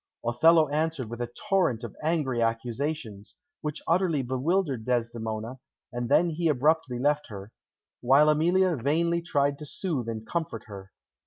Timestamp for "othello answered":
0.25-1.11